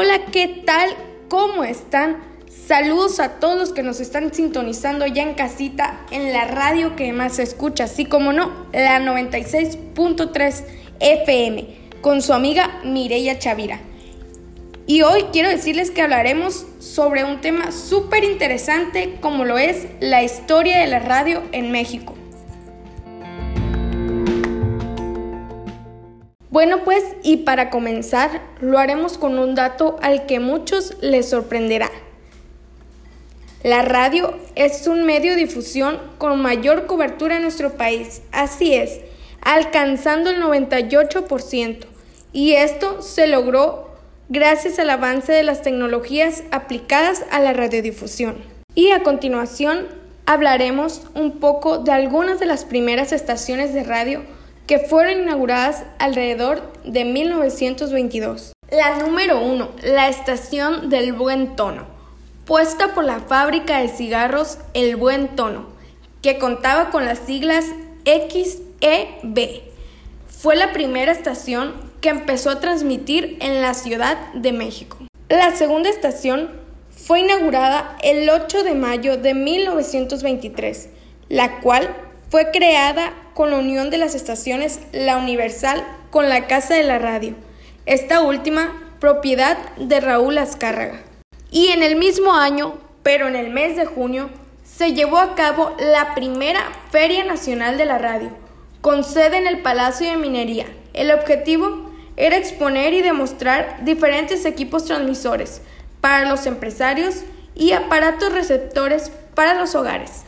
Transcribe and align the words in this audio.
hola, 0.00 0.24
¿qué 0.32 0.48
tal? 0.64 0.96
¿Cómo 1.28 1.62
están? 1.62 2.22
Saludos 2.48 3.20
a 3.20 3.38
todos 3.38 3.58
los 3.58 3.72
que 3.74 3.82
nos 3.82 4.00
están 4.00 4.32
sintonizando 4.32 5.06
ya 5.06 5.22
en 5.22 5.34
casita 5.34 6.06
en 6.10 6.32
la 6.32 6.46
radio 6.46 6.96
que 6.96 7.12
más 7.12 7.36
se 7.36 7.42
escucha, 7.42 7.84
así 7.84 8.06
como 8.06 8.32
no, 8.32 8.50
la 8.72 8.98
96.3 9.00 10.64
FM, 11.00 11.66
con 12.00 12.22
su 12.22 12.32
amiga 12.32 12.80
Mireya 12.82 13.38
Chavira. 13.38 13.78
Y 14.86 15.02
hoy 15.02 15.24
quiero 15.34 15.50
decirles 15.50 15.90
que 15.90 16.00
hablaremos 16.00 16.64
sobre 16.78 17.22
un 17.24 17.42
tema 17.42 17.70
súper 17.70 18.24
interesante 18.24 19.18
como 19.20 19.44
lo 19.44 19.58
es 19.58 19.86
la 20.00 20.22
historia 20.22 20.78
de 20.78 20.86
la 20.86 21.00
radio 21.00 21.42
en 21.52 21.72
México. 21.72 22.14
Bueno 26.50 26.82
pues, 26.82 27.04
y 27.22 27.38
para 27.38 27.70
comenzar, 27.70 28.42
lo 28.60 28.78
haremos 28.78 29.18
con 29.18 29.38
un 29.38 29.54
dato 29.54 29.98
al 30.02 30.26
que 30.26 30.40
muchos 30.40 30.96
les 31.00 31.28
sorprenderá. 31.28 31.90
La 33.62 33.82
radio 33.82 34.36
es 34.56 34.88
un 34.88 35.06
medio 35.06 35.32
de 35.32 35.42
difusión 35.42 36.00
con 36.18 36.42
mayor 36.42 36.86
cobertura 36.86 37.36
en 37.36 37.42
nuestro 37.42 37.74
país, 37.74 38.22
así 38.32 38.74
es, 38.74 38.98
alcanzando 39.42 40.30
el 40.30 40.42
98%, 40.42 41.86
y 42.32 42.54
esto 42.54 43.00
se 43.00 43.28
logró 43.28 43.90
gracias 44.28 44.80
al 44.80 44.90
avance 44.90 45.32
de 45.32 45.44
las 45.44 45.62
tecnologías 45.62 46.42
aplicadas 46.50 47.24
a 47.30 47.38
la 47.38 47.52
radiodifusión. 47.52 48.38
Y 48.74 48.90
a 48.90 49.04
continuación 49.04 49.86
hablaremos 50.26 51.02
un 51.14 51.38
poco 51.38 51.78
de 51.78 51.92
algunas 51.92 52.40
de 52.40 52.46
las 52.46 52.64
primeras 52.64 53.12
estaciones 53.12 53.72
de 53.72 53.84
radio 53.84 54.22
que 54.70 54.78
fueron 54.78 55.22
inauguradas 55.22 55.82
alrededor 55.98 56.62
de 56.84 57.04
1922. 57.04 58.52
La 58.70 58.98
número 58.98 59.40
1, 59.42 59.68
la 59.82 60.08
estación 60.08 60.90
del 60.90 61.12
buen 61.12 61.56
tono, 61.56 61.86
puesta 62.44 62.94
por 62.94 63.02
la 63.02 63.18
fábrica 63.18 63.80
de 63.80 63.88
cigarros 63.88 64.58
El 64.72 64.94
Buen 64.94 65.34
Tono, 65.34 65.66
que 66.22 66.38
contaba 66.38 66.90
con 66.90 67.04
las 67.04 67.18
siglas 67.18 67.64
XEB. 68.04 69.62
Fue 70.28 70.54
la 70.54 70.72
primera 70.72 71.10
estación 71.10 71.74
que 72.00 72.10
empezó 72.10 72.50
a 72.50 72.60
transmitir 72.60 73.38
en 73.40 73.62
la 73.62 73.74
Ciudad 73.74 74.32
de 74.34 74.52
México. 74.52 74.98
La 75.28 75.50
segunda 75.56 75.90
estación 75.90 76.48
fue 76.90 77.22
inaugurada 77.22 77.96
el 78.04 78.30
8 78.30 78.62
de 78.62 78.74
mayo 78.76 79.16
de 79.16 79.34
1923, 79.34 80.90
la 81.28 81.58
cual 81.58 81.92
fue 82.30 82.52
creada 82.52 83.12
con 83.34 83.50
la 83.50 83.58
unión 83.58 83.90
de 83.90 83.98
las 83.98 84.14
estaciones 84.14 84.80
La 84.92 85.16
Universal 85.16 85.84
con 86.10 86.28
la 86.28 86.46
Casa 86.46 86.74
de 86.74 86.82
la 86.82 86.98
Radio, 86.98 87.34
esta 87.86 88.20
última 88.22 88.94
propiedad 89.00 89.56
de 89.76 90.00
Raúl 90.00 90.38
Azcárraga. 90.38 91.02
Y 91.50 91.68
en 91.68 91.82
el 91.82 91.96
mismo 91.96 92.34
año, 92.34 92.74
pero 93.02 93.28
en 93.28 93.36
el 93.36 93.50
mes 93.50 93.76
de 93.76 93.86
junio, 93.86 94.30
se 94.64 94.92
llevó 94.92 95.18
a 95.18 95.34
cabo 95.34 95.74
la 95.78 96.14
primera 96.14 96.60
Feria 96.90 97.24
Nacional 97.24 97.78
de 97.78 97.84
la 97.84 97.98
Radio, 97.98 98.30
con 98.80 99.04
sede 99.04 99.38
en 99.38 99.46
el 99.46 99.62
Palacio 99.62 100.08
de 100.08 100.16
Minería. 100.16 100.66
El 100.94 101.10
objetivo 101.10 101.90
era 102.16 102.36
exponer 102.36 102.92
y 102.94 103.02
demostrar 103.02 103.84
diferentes 103.84 104.44
equipos 104.44 104.84
transmisores 104.84 105.62
para 106.00 106.28
los 106.28 106.46
empresarios 106.46 107.22
y 107.54 107.72
aparatos 107.72 108.32
receptores 108.32 109.10
para 109.34 109.54
los 109.54 109.74
hogares. 109.74 110.24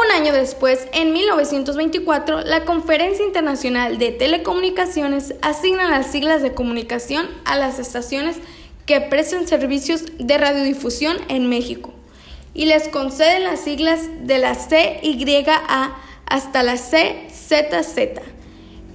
Un 0.00 0.12
año 0.12 0.32
después, 0.32 0.86
en 0.92 1.12
1924, 1.12 2.40
la 2.40 2.64
Conferencia 2.64 3.22
Internacional 3.22 3.98
de 3.98 4.12
Telecomunicaciones 4.12 5.34
asigna 5.42 5.90
las 5.90 6.06
siglas 6.10 6.40
de 6.40 6.54
comunicación 6.54 7.28
a 7.44 7.56
las 7.56 7.78
estaciones 7.78 8.36
que 8.86 9.02
prestan 9.02 9.46
servicios 9.46 10.04
de 10.18 10.38
radiodifusión 10.38 11.18
en 11.28 11.50
México 11.50 11.92
y 12.54 12.64
les 12.64 12.88
conceden 12.88 13.44
las 13.44 13.60
siglas 13.60 14.08
de 14.22 14.38
la 14.38 14.54
CYA 14.54 15.96
hasta 16.24 16.62
la 16.62 16.76
CZZ. 16.76 18.22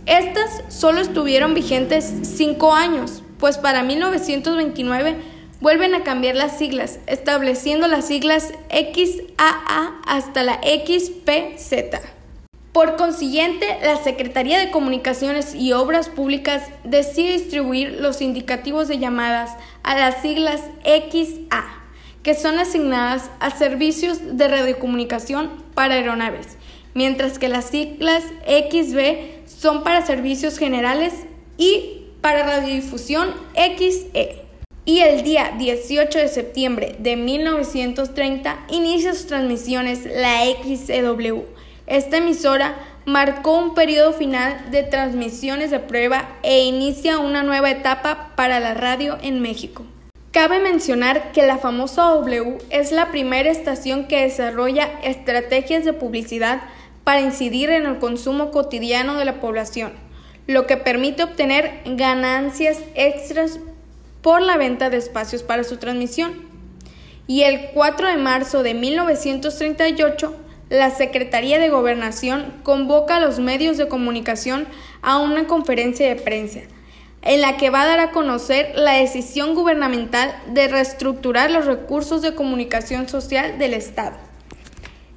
Estas 0.07 0.63
solo 0.69 1.01
estuvieron 1.01 1.53
vigentes 1.53 2.11
cinco 2.23 2.73
años, 2.73 3.21
pues 3.37 3.59
para 3.59 3.83
1929 3.83 5.17
vuelven 5.61 5.93
a 5.93 6.03
cambiar 6.03 6.35
las 6.35 6.57
siglas, 6.57 6.99
estableciendo 7.05 7.87
las 7.87 8.07
siglas 8.07 8.53
XAA 8.75 10.01
hasta 10.05 10.43
la 10.43 10.59
XPZ. 10.61 12.01
Por 12.73 12.97
consiguiente, 12.97 13.65
la 13.81 13.95
Secretaría 13.95 14.59
de 14.59 14.69
Comunicaciones 14.69 15.55
y 15.55 15.71
Obras 15.71 16.09
Públicas 16.09 16.63
decide 16.83 17.31
distribuir 17.31 17.99
los 18.01 18.21
indicativos 18.21 18.89
de 18.89 18.99
llamadas 18.99 19.51
a 19.83 19.97
las 19.97 20.21
siglas 20.21 20.61
XA, 20.83 21.63
que 22.21 22.33
son 22.33 22.59
asignadas 22.59 23.31
a 23.39 23.51
servicios 23.51 24.37
de 24.37 24.49
radiocomunicación 24.49 25.51
para 25.73 25.93
aeronaves, 25.93 26.57
mientras 26.93 27.39
que 27.39 27.47
las 27.47 27.69
siglas 27.69 28.23
XB 28.45 29.47
son 29.47 29.83
para 29.85 30.05
servicios 30.05 30.57
generales 30.57 31.13
y 31.57 32.07
para 32.19 32.43
radiodifusión 32.45 33.33
XE 33.53 34.44
y 34.85 34.99
el 34.99 35.23
día 35.23 35.53
18 35.57 36.19
de 36.19 36.27
septiembre 36.27 36.95
de 36.99 37.15
1930 37.15 38.65
inicia 38.69 39.13
sus 39.13 39.25
transmisiones 39.25 40.05
la 40.05 40.43
XCW. 40.63 41.41
Esta 41.87 42.17
emisora 42.17 42.75
marcó 43.05 43.57
un 43.57 43.73
periodo 43.73 44.13
final 44.13 44.69
de 44.69 44.83
transmisiones 44.83 45.71
de 45.71 45.79
prueba 45.79 46.29
e 46.43 46.63
inicia 46.63 47.17
una 47.17 47.41
nueva 47.41 47.71
etapa 47.71 48.31
para 48.35 48.59
la 48.59 48.75
radio 48.75 49.17
en 49.21 49.41
México. 49.41 49.83
Cabe 50.31 50.59
mencionar 50.59 51.31
que 51.31 51.47
la 51.47 51.57
famosa 51.57 52.03
W 52.03 52.57
es 52.69 52.91
la 52.91 53.09
primera 53.09 53.49
estación 53.49 54.05
que 54.05 54.21
desarrolla 54.21 54.89
estrategias 55.03 55.85
de 55.85 55.93
publicidad 55.93 56.61
para 57.03 57.21
incidir 57.21 57.69
en 57.69 57.85
el 57.85 57.97
consumo 57.99 58.51
cotidiano 58.51 59.17
de 59.17 59.25
la 59.25 59.39
población, 59.39 59.93
lo 60.45 60.67
que 60.67 60.77
permite 60.77 61.23
obtener 61.23 61.81
ganancias 61.85 62.79
extras 62.95 63.59
por 64.25 64.41
la 64.41 64.57
venta 64.57 64.89
de 64.89 64.97
espacios 64.97 65.43
para 65.43 65.63
su 65.63 65.77
transmisión. 65.77 66.33
Y 67.27 67.43
el 67.43 67.69
4 67.75 68.07
de 68.07 68.17
marzo 68.17 68.63
de 68.63 68.73
1938, 68.73 70.35
la 70.71 70.89
Secretaría 70.89 71.59
de 71.59 71.69
Gobernación 71.69 72.55
convoca 72.63 73.17
a 73.17 73.19
los 73.19 73.37
medios 73.37 73.77
de 73.77 73.87
comunicación 73.87 74.65
a 75.03 75.19
una 75.19 75.45
conferencia 75.45 76.09
de 76.09 76.15
prensa, 76.15 76.61
en 77.21 77.41
la 77.41 77.57
que 77.57 77.69
va 77.69 77.83
a 77.83 77.85
dar 77.85 77.99
a 77.99 78.09
conocer 78.09 78.71
la 78.73 78.93
decisión 78.93 79.53
gubernamental 79.53 80.35
de 80.47 80.69
reestructurar 80.69 81.51
los 81.51 81.67
recursos 81.67 82.23
de 82.23 82.33
comunicación 82.33 83.07
social 83.07 83.59
del 83.59 83.75
Estado. 83.75 84.17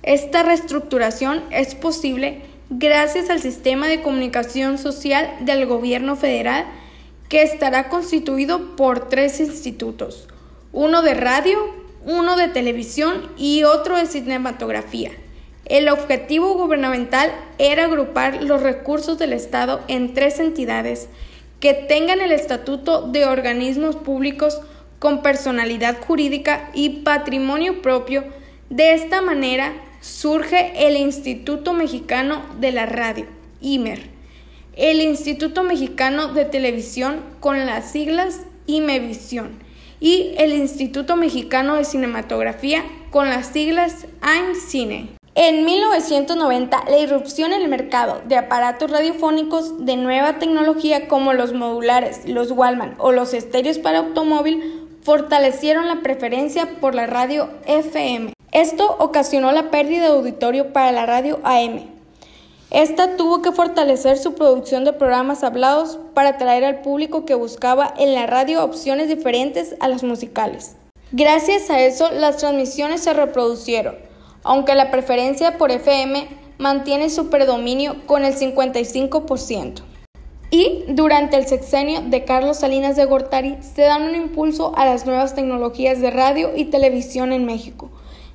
Esta 0.02 0.42
reestructuración 0.42 1.44
es 1.50 1.74
posible 1.74 2.42
gracias 2.68 3.30
al 3.30 3.40
sistema 3.40 3.88
de 3.88 4.02
comunicación 4.02 4.76
social 4.76 5.34
del 5.40 5.64
gobierno 5.64 6.14
federal 6.14 6.66
que 7.28 7.42
estará 7.42 7.88
constituido 7.88 8.74
por 8.76 9.08
tres 9.08 9.40
institutos, 9.40 10.28
uno 10.72 11.02
de 11.02 11.14
radio, 11.14 11.58
uno 12.04 12.36
de 12.36 12.48
televisión 12.48 13.30
y 13.36 13.64
otro 13.64 13.96
de 13.96 14.06
cinematografía. 14.06 15.10
El 15.66 15.90
objetivo 15.90 16.54
gubernamental 16.54 17.30
era 17.58 17.84
agrupar 17.84 18.42
los 18.42 18.62
recursos 18.62 19.18
del 19.18 19.34
Estado 19.34 19.82
en 19.88 20.14
tres 20.14 20.40
entidades 20.40 21.08
que 21.60 21.74
tengan 21.74 22.20
el 22.20 22.32
estatuto 22.32 23.02
de 23.02 23.26
organismos 23.26 23.96
públicos 23.96 24.60
con 24.98 25.22
personalidad 25.22 25.98
jurídica 26.00 26.70
y 26.72 27.00
patrimonio 27.00 27.82
propio. 27.82 28.24
De 28.70 28.94
esta 28.94 29.20
manera 29.20 29.74
surge 30.00 30.86
el 30.86 30.96
Instituto 30.96 31.74
Mexicano 31.74 32.42
de 32.58 32.72
la 32.72 32.86
Radio, 32.86 33.26
IMER 33.60 34.17
el 34.78 35.00
Instituto 35.00 35.64
Mexicano 35.64 36.32
de 36.32 36.44
Televisión 36.44 37.20
con 37.40 37.66
las 37.66 37.90
siglas 37.90 38.42
IMEVISION 38.66 39.58
y 39.98 40.34
el 40.38 40.52
Instituto 40.52 41.16
Mexicano 41.16 41.74
de 41.74 41.84
Cinematografía 41.84 42.84
con 43.10 43.28
las 43.28 43.48
siglas 43.48 44.06
AIMCINE. 44.20 45.08
En 45.34 45.64
1990, 45.64 46.84
la 46.88 46.98
irrupción 46.98 47.52
en 47.52 47.62
el 47.62 47.68
mercado 47.68 48.22
de 48.26 48.36
aparatos 48.36 48.88
radiofónicos 48.88 49.84
de 49.84 49.96
nueva 49.96 50.38
tecnología 50.38 51.08
como 51.08 51.32
los 51.32 51.52
modulares, 51.52 52.20
los 52.26 52.52
Wallman 52.52 52.94
o 52.98 53.10
los 53.10 53.34
estéreos 53.34 53.78
para 53.78 53.98
automóvil 53.98 54.86
fortalecieron 55.02 55.88
la 55.88 56.02
preferencia 56.02 56.68
por 56.80 56.94
la 56.94 57.06
radio 57.08 57.48
FM. 57.66 58.32
Esto 58.52 58.94
ocasionó 59.00 59.50
la 59.50 59.72
pérdida 59.72 60.02
de 60.02 60.16
auditorio 60.16 60.72
para 60.72 60.92
la 60.92 61.04
radio 61.04 61.40
AM, 61.42 61.97
esta 62.70 63.16
tuvo 63.16 63.40
que 63.40 63.52
fortalecer 63.52 64.18
su 64.18 64.34
producción 64.34 64.84
de 64.84 64.92
programas 64.92 65.42
hablados 65.42 65.98
para 66.12 66.30
atraer 66.30 66.64
al 66.64 66.82
público 66.82 67.24
que 67.24 67.34
buscaba 67.34 67.94
en 67.96 68.14
la 68.14 68.26
radio 68.26 68.62
opciones 68.62 69.08
diferentes 69.08 69.74
a 69.80 69.88
las 69.88 70.02
musicales. 70.02 70.76
Gracias 71.10 71.70
a 71.70 71.80
eso, 71.80 72.10
las 72.10 72.36
transmisiones 72.36 73.02
se 73.02 73.14
reproducieron, 73.14 73.96
aunque 74.42 74.74
la 74.74 74.90
preferencia 74.90 75.56
por 75.56 75.70
FM 75.70 76.28
mantiene 76.58 77.08
su 77.08 77.30
predominio 77.30 78.04
con 78.06 78.26
el 78.26 78.34
55%. 78.34 79.80
Y 80.50 80.84
durante 80.88 81.36
el 81.36 81.46
sexenio 81.46 82.02
de 82.02 82.24
Carlos 82.24 82.58
Salinas 82.58 82.96
de 82.96 83.06
Gortari 83.06 83.56
se 83.62 83.82
dan 83.82 84.02
un 84.02 84.14
impulso 84.14 84.72
a 84.76 84.84
las 84.84 85.06
nuevas 85.06 85.34
tecnologías 85.34 86.00
de 86.00 86.10
radio 86.10 86.50
y 86.54 86.66
televisión 86.66 87.32
en 87.32 87.46
México, 87.46 87.90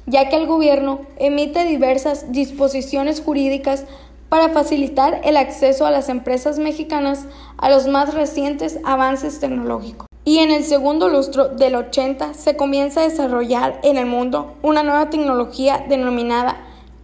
ya 0.07 0.29
que 0.29 0.35
el 0.35 0.47
gobierno 0.47 1.01
emite 1.17 1.65
diversas 1.65 2.31
disposiciones 2.31 3.21
jurídicas 3.21 3.85
para 4.33 4.49
facilitar 4.49 5.21
el 5.25 5.37
acceso 5.37 5.85
a 5.85 5.91
las 5.91 6.09
empresas 6.09 6.57
mexicanas 6.57 7.27
a 7.55 7.69
los 7.69 7.85
más 7.85 8.15
recientes 8.15 8.79
avances 8.83 9.39
tecnológicos. 9.39 10.07
Y 10.25 10.39
en 10.39 10.49
el 10.49 10.63
segundo 10.63 11.07
lustro 11.07 11.49
del 11.49 11.75
80 11.75 12.33
se 12.33 12.55
comienza 12.55 13.01
a 13.01 13.03
desarrollar 13.07 13.79
en 13.83 13.95
el 13.95 14.07
mundo 14.07 14.55
una 14.63 14.81
nueva 14.81 15.11
tecnología 15.11 15.85
denominada 15.87 16.57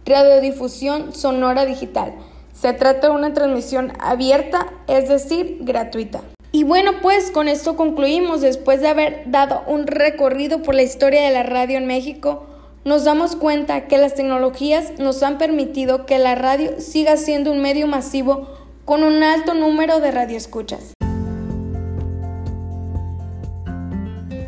radiodifusión 0.04 1.14
sonora 1.14 1.66
digital. 1.66 2.14
Se 2.52 2.72
trata 2.72 3.06
de 3.06 3.14
una 3.14 3.32
transmisión 3.32 3.92
abierta, 4.00 4.66
es 4.88 5.08
decir, 5.08 5.58
gratuita. 5.60 6.22
Y 6.50 6.64
bueno, 6.64 6.94
pues 7.00 7.30
con 7.30 7.46
esto 7.46 7.76
concluimos 7.76 8.40
después 8.40 8.80
de 8.80 8.88
haber 8.88 9.22
dado 9.26 9.62
un 9.68 9.86
recorrido 9.86 10.62
por 10.62 10.74
la 10.74 10.82
historia 10.82 11.22
de 11.22 11.30
la 11.30 11.44
radio 11.44 11.78
en 11.78 11.86
México 11.86 12.49
nos 12.84 13.04
damos 13.04 13.36
cuenta 13.36 13.86
que 13.86 13.98
las 13.98 14.14
tecnologías 14.14 14.98
nos 14.98 15.22
han 15.22 15.38
permitido 15.38 16.06
que 16.06 16.18
la 16.18 16.34
radio 16.34 16.80
siga 16.80 17.16
siendo 17.16 17.52
un 17.52 17.60
medio 17.60 17.86
masivo 17.86 18.48
con 18.84 19.04
un 19.04 19.22
alto 19.22 19.54
número 19.54 20.00
de 20.00 20.10
radioescuchas. 20.10 20.94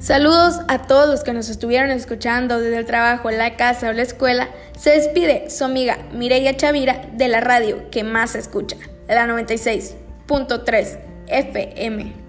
Saludos 0.00 0.60
a 0.66 0.82
todos 0.88 1.08
los 1.08 1.22
que 1.22 1.32
nos 1.32 1.48
estuvieron 1.48 1.92
escuchando 1.92 2.58
desde 2.58 2.78
el 2.78 2.86
trabajo, 2.86 3.30
la 3.30 3.56
casa 3.56 3.88
o 3.88 3.92
la 3.92 4.02
escuela. 4.02 4.48
Se 4.76 4.90
despide 4.90 5.48
su 5.48 5.64
amiga 5.64 5.98
Mireya 6.12 6.56
Chavira 6.56 7.02
de 7.12 7.28
la 7.28 7.40
radio 7.40 7.88
que 7.90 8.02
más 8.02 8.32
se 8.32 8.40
escucha, 8.40 8.76
la 9.06 9.28
96.3 9.28 10.98
FM. 11.28 12.21